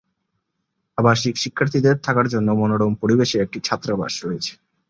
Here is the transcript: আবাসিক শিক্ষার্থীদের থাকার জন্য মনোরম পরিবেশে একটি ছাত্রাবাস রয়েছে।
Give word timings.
আবাসিক 0.97 1.35
শিক্ষার্থীদের 1.37 1.95
থাকার 2.03 2.27
জন্য 2.27 2.47
মনোরম 2.51 2.91
পরিবেশে 3.01 3.37
একটি 3.39 3.59
ছাত্রাবাস 3.67 4.13
রয়েছে। 4.25 4.53